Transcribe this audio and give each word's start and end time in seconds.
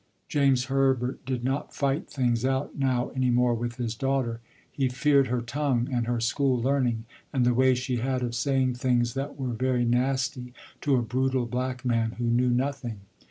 James 0.27 0.63
Herbert 0.65 1.23
did 1.27 1.43
not 1.43 1.75
fight 1.75 2.07
things 2.09 2.43
out 2.43 2.75
now 2.75 3.09
any 3.09 3.29
more 3.29 3.53
with 3.53 3.75
his 3.75 3.93
daughter. 3.93 4.39
He 4.71 4.89
feared 4.89 5.27
her 5.27 5.41
tongue, 5.41 5.89
and 5.91 6.07
her 6.07 6.19
school 6.19 6.59
learning, 6.59 7.05
and 7.31 7.45
the 7.45 7.53
way 7.53 7.75
she 7.75 7.97
had 7.97 8.23
of 8.23 8.33
saying 8.33 8.73
things 8.73 9.13
that 9.13 9.39
were 9.39 9.53
very 9.53 9.85
nasty 9.85 10.55
to 10.81 10.95
a 10.95 11.03
brutal 11.03 11.45
black 11.45 11.85
man 11.85 12.13
who 12.17 12.25
knew 12.25 12.49
nothing. 12.49 13.01